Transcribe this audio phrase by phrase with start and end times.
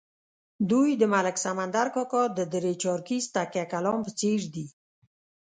[0.69, 4.65] دوی د ملک سمندر کاکا د درې چارکیز تکیه کلام په څېر دي.